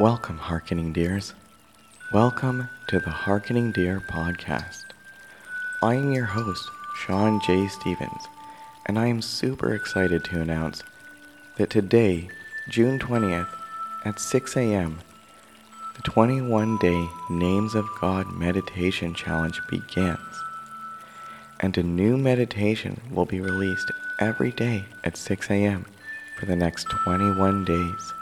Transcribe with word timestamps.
Welcome, 0.00 0.38
Harkening 0.38 0.92
Deers. 0.92 1.34
Welcome 2.12 2.68
to 2.88 2.98
the 2.98 3.10
Harkening 3.10 3.70
Deer 3.70 4.00
podcast. 4.00 4.86
I 5.84 5.94
am 5.94 6.10
your 6.10 6.24
host, 6.24 6.68
Sean 6.96 7.40
J. 7.46 7.68
Stevens, 7.68 8.24
and 8.86 8.98
I 8.98 9.06
am 9.06 9.22
super 9.22 9.72
excited 9.72 10.24
to 10.24 10.40
announce 10.40 10.82
that 11.58 11.70
today, 11.70 12.28
June 12.68 12.98
20th, 12.98 13.46
at 14.04 14.18
6 14.18 14.56
a.m., 14.56 14.98
the 15.94 16.02
21 16.02 16.76
day 16.78 17.08
Names 17.30 17.76
of 17.76 17.86
God 18.00 18.32
Meditation 18.32 19.14
Challenge 19.14 19.60
begins. 19.70 20.18
And 21.60 21.78
a 21.78 21.84
new 21.84 22.16
meditation 22.16 23.00
will 23.12 23.26
be 23.26 23.40
released 23.40 23.92
every 24.18 24.50
day 24.50 24.86
at 25.04 25.16
6 25.16 25.48
a.m. 25.52 25.86
for 26.36 26.46
the 26.46 26.56
next 26.56 26.90
21 26.90 27.64
days. 27.64 28.12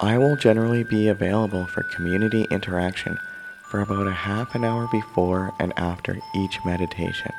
I 0.00 0.18
will 0.18 0.36
generally 0.36 0.84
be 0.84 1.08
available 1.08 1.66
for 1.66 1.82
community 1.82 2.46
interaction 2.50 3.18
for 3.62 3.80
about 3.80 4.06
a 4.06 4.12
half 4.12 4.54
an 4.54 4.62
hour 4.62 4.86
before 4.92 5.54
and 5.58 5.72
after 5.78 6.18
each 6.34 6.58
meditation. 6.66 7.32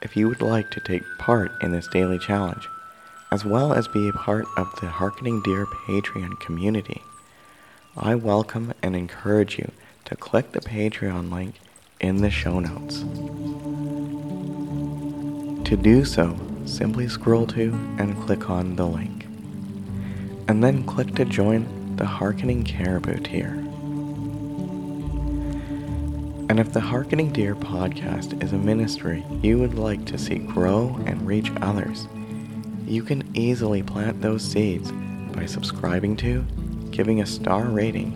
If 0.00 0.16
you 0.16 0.28
would 0.28 0.42
like 0.42 0.70
to 0.70 0.80
take 0.80 1.02
part 1.18 1.50
in 1.60 1.72
this 1.72 1.88
daily 1.88 2.20
challenge, 2.20 2.68
as 3.32 3.44
well 3.44 3.72
as 3.72 3.88
be 3.88 4.08
a 4.08 4.12
part 4.12 4.44
of 4.56 4.68
the 4.80 4.86
Harkening 4.86 5.42
Deer 5.42 5.66
Patreon 5.66 6.38
community, 6.38 7.02
I 7.96 8.14
welcome 8.14 8.72
and 8.80 8.94
encourage 8.94 9.58
you 9.58 9.72
to 10.04 10.14
click 10.14 10.52
the 10.52 10.60
Patreon 10.60 11.32
link 11.32 11.56
in 11.98 12.18
the 12.18 12.30
show 12.30 12.60
notes. 12.60 13.00
To 15.68 15.76
do 15.76 16.04
so, 16.04 16.38
simply 16.64 17.08
scroll 17.08 17.48
to 17.48 17.72
and 17.98 18.20
click 18.22 18.48
on 18.48 18.76
the 18.76 18.86
link, 18.86 19.26
and 20.48 20.62
then 20.62 20.84
click 20.84 21.14
to 21.14 21.24
join 21.24 21.96
the 21.96 22.06
Harkening 22.06 22.64
Caribou 22.64 23.18
tier. 23.18 23.64
And 26.50 26.60
if 26.60 26.72
the 26.72 26.80
Harkening 26.80 27.32
Deer 27.32 27.54
podcast 27.54 28.42
is 28.42 28.52
a 28.52 28.58
ministry 28.58 29.24
you 29.42 29.58
would 29.58 29.74
like 29.74 30.04
to 30.06 30.18
see 30.18 30.36
grow 30.36 31.00
and 31.06 31.26
reach 31.26 31.50
others, 31.62 32.06
you 32.86 33.02
can 33.02 33.34
easily 33.34 33.82
plant 33.82 34.20
those 34.20 34.44
seeds 34.44 34.92
by 35.32 35.46
subscribing 35.46 36.16
to, 36.18 36.42
giving 36.90 37.22
a 37.22 37.26
star 37.26 37.64
rating, 37.64 38.12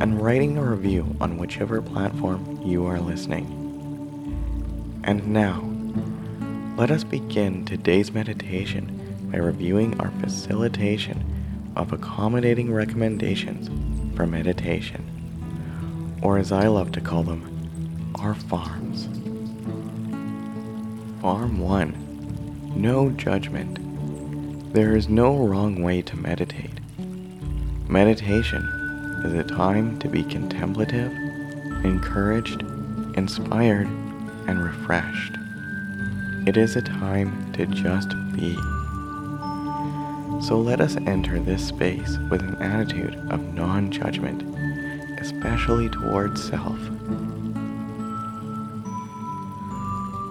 and 0.00 0.20
writing 0.20 0.58
a 0.58 0.64
review 0.64 1.14
on 1.20 1.38
whichever 1.38 1.80
platform 1.80 2.60
you 2.64 2.86
are 2.86 2.98
listening. 2.98 3.56
And 5.04 5.28
now, 5.28 5.64
let 6.76 6.90
us 6.90 7.04
begin 7.04 7.64
today's 7.64 8.12
meditation 8.12 9.28
by 9.30 9.38
reviewing 9.38 9.98
our 10.00 10.10
facilitation 10.20 11.29
of 11.76 11.92
accommodating 11.92 12.72
recommendations 12.72 13.68
for 14.16 14.26
meditation, 14.26 16.18
or 16.22 16.38
as 16.38 16.52
I 16.52 16.66
love 16.66 16.92
to 16.92 17.00
call 17.00 17.22
them, 17.22 18.12
our 18.16 18.34
farms. 18.34 19.08
Farm 21.20 21.58
1 21.58 22.72
No 22.76 23.10
judgment. 23.10 23.78
There 24.72 24.96
is 24.96 25.08
no 25.08 25.36
wrong 25.36 25.82
way 25.82 26.02
to 26.02 26.16
meditate. 26.16 26.80
Meditation 27.88 28.62
is 29.24 29.34
a 29.34 29.44
time 29.44 29.98
to 29.98 30.08
be 30.08 30.22
contemplative, 30.22 31.12
encouraged, 31.84 32.62
inspired, 33.16 33.86
and 34.46 34.62
refreshed. 34.62 35.36
It 36.46 36.56
is 36.56 36.76
a 36.76 36.82
time 36.82 37.52
to 37.52 37.66
just 37.66 38.08
be. 38.32 38.56
So 40.40 40.58
let 40.58 40.80
us 40.80 40.96
enter 40.96 41.38
this 41.38 41.68
space 41.68 42.16
with 42.30 42.40
an 42.40 42.56
attitude 42.62 43.14
of 43.30 43.52
non 43.52 43.90
judgment, 43.90 44.42
especially 45.20 45.90
towards 45.90 46.42
self. 46.42 46.78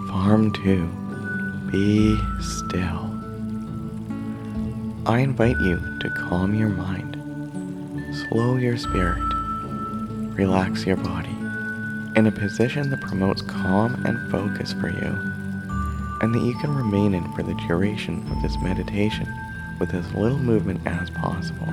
Farm 0.08 0.50
2 0.52 1.70
Be 1.70 2.18
still. 2.40 3.06
I 5.06 5.20
invite 5.20 5.60
you 5.60 5.76
to 6.00 6.10
calm 6.10 6.56
your 6.56 6.70
mind, 6.70 7.14
slow 8.28 8.56
your 8.56 8.76
spirit, 8.78 9.22
relax 10.34 10.84
your 10.86 10.96
body 10.96 11.36
in 12.16 12.26
a 12.26 12.32
position 12.32 12.90
that 12.90 13.00
promotes 13.00 13.42
calm 13.42 14.04
and 14.04 14.28
focus 14.32 14.72
for 14.72 14.88
you, 14.88 15.16
and 16.20 16.34
that 16.34 16.42
you 16.42 16.58
can 16.58 16.74
remain 16.74 17.14
in 17.14 17.32
for 17.32 17.44
the 17.44 17.54
duration 17.68 18.28
of 18.32 18.42
this 18.42 18.56
meditation 18.60 19.32
with 19.80 19.94
as 19.94 20.12
little 20.14 20.38
movement 20.38 20.86
as 20.86 21.10
possible. 21.10 21.66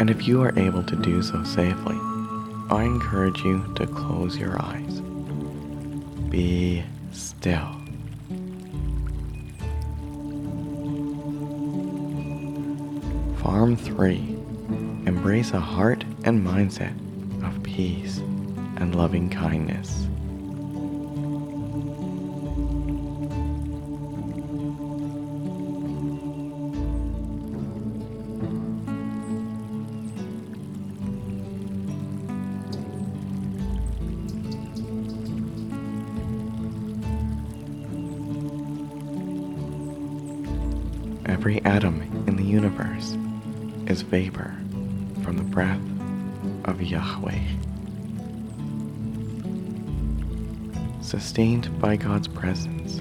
And 0.00 0.10
if 0.10 0.26
you 0.26 0.42
are 0.42 0.58
able 0.58 0.82
to 0.82 0.96
do 0.96 1.22
so 1.22 1.44
safely, 1.44 1.96
I 2.70 2.82
encourage 2.84 3.38
you 3.44 3.72
to 3.76 3.86
close 3.86 4.36
your 4.36 4.60
eyes. 4.60 5.00
Be 6.30 6.82
still. 7.12 7.70
Farm 13.36 13.76
3 13.76 14.36
Embrace 15.06 15.52
a 15.52 15.60
heart 15.60 16.04
and 16.24 16.44
mindset 16.44 16.94
of 17.46 17.62
peace 17.62 18.18
and 18.76 18.96
loving 18.96 19.30
kindness. 19.30 20.08
Every 41.28 41.60
atom 41.64 42.02
in 42.28 42.36
the 42.36 42.44
universe 42.44 43.16
is 43.88 44.02
vapor 44.02 44.54
from 45.24 45.36
the 45.36 45.42
breath 45.42 45.80
of 46.66 46.80
Yahweh. 46.80 47.40
Sustained 51.02 51.76
by 51.80 51.96
God's 51.96 52.28
presence. 52.28 52.98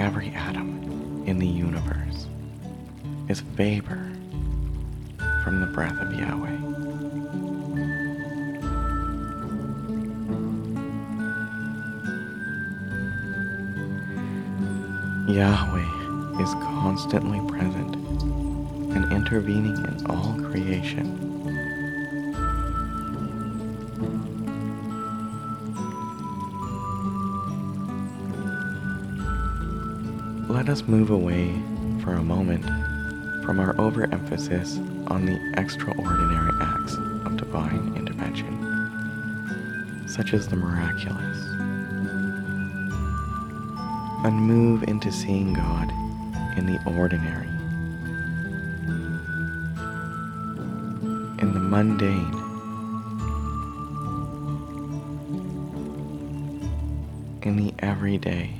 Every 0.00 0.30
atom 0.30 1.22
in 1.26 1.38
the 1.38 1.46
universe 1.46 2.28
is 3.28 3.40
vapor 3.40 4.10
from 5.44 5.60
the 5.60 5.66
breath 5.66 6.00
of 6.00 6.14
Yahweh. 6.18 6.79
Yahweh 15.34 16.42
is 16.42 16.54
constantly 16.54 17.38
present 17.48 17.94
and 18.92 19.12
intervening 19.12 19.76
in 19.76 20.06
all 20.06 20.34
creation. 20.50 21.06
Let 30.48 30.68
us 30.68 30.82
move 30.82 31.10
away 31.10 31.54
for 32.02 32.14
a 32.14 32.22
moment 32.22 32.64
from 33.44 33.60
our 33.60 33.80
overemphasis 33.80 34.78
on 35.06 35.26
the 35.26 35.38
extraordinary 35.56 36.50
acts 36.60 36.94
of 36.94 37.36
divine 37.36 37.94
intervention, 37.94 38.58
such 40.08 40.34
as 40.34 40.48
the 40.48 40.56
miraculous 40.56 41.38
and 44.24 44.36
move 44.36 44.82
into 44.84 45.10
seeing 45.10 45.54
God 45.54 45.90
in 46.58 46.66
the 46.66 46.78
ordinary, 46.84 47.48
in 51.38 51.54
the 51.54 51.60
mundane, 51.60 52.34
in 57.42 57.56
the 57.56 57.72
everyday. 57.78 58.59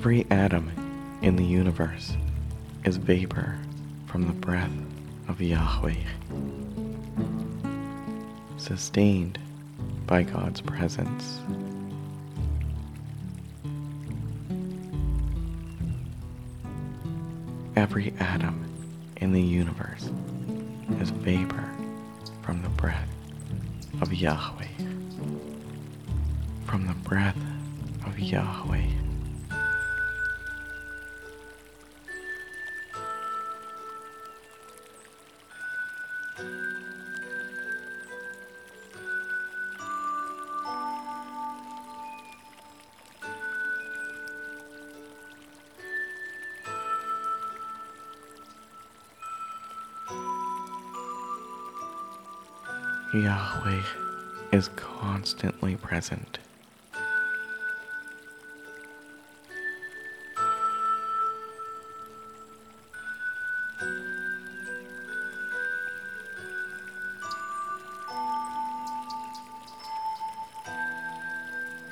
Every 0.00 0.26
atom 0.30 0.72
in 1.20 1.36
the 1.36 1.44
universe 1.44 2.16
is 2.86 2.96
vapor 2.96 3.58
from 4.06 4.26
the 4.26 4.32
breath 4.32 4.72
of 5.28 5.42
Yahweh, 5.42 5.92
sustained 8.56 9.38
by 10.06 10.22
God's 10.22 10.62
presence. 10.62 11.40
Every 17.76 18.14
atom 18.20 18.64
in 19.18 19.32
the 19.32 19.42
universe 19.42 20.08
is 20.98 21.10
vapor 21.10 21.70
from 22.40 22.62
the 22.62 22.70
breath 22.70 23.10
of 24.00 24.14
Yahweh. 24.14 24.64
From 26.64 26.86
the 26.86 26.94
breath 27.06 27.36
of 28.06 28.18
Yahweh. 28.18 28.86
Yahweh 53.12 53.82
is 54.52 54.68
constantly 54.76 55.74
present. 55.74 56.38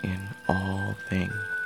In 0.04 0.20
all 0.48 0.94
things. 1.08 1.57